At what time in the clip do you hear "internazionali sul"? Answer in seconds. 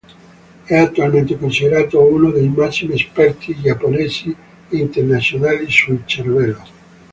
4.77-6.01